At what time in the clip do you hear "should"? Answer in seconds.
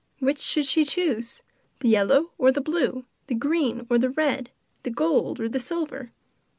0.39-0.65